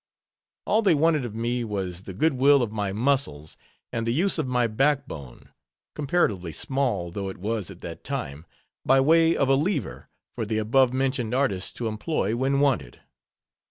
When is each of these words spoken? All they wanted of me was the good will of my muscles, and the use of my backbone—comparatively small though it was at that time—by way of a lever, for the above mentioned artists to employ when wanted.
All 0.65 0.81
they 0.81 0.95
wanted 0.95 1.25
of 1.25 1.35
me 1.35 1.63
was 1.63 2.05
the 2.05 2.13
good 2.15 2.33
will 2.33 2.63
of 2.63 2.71
my 2.71 2.91
muscles, 2.91 3.55
and 3.93 4.07
the 4.07 4.11
use 4.15 4.39
of 4.39 4.47
my 4.47 4.65
backbone—comparatively 4.65 6.51
small 6.53 7.11
though 7.11 7.29
it 7.29 7.37
was 7.37 7.69
at 7.69 7.81
that 7.81 8.03
time—by 8.03 8.99
way 8.99 9.37
of 9.37 9.47
a 9.47 9.53
lever, 9.55 10.09
for 10.33 10.47
the 10.47 10.57
above 10.57 10.91
mentioned 10.91 11.35
artists 11.35 11.71
to 11.73 11.87
employ 11.87 12.35
when 12.35 12.59
wanted. 12.59 12.99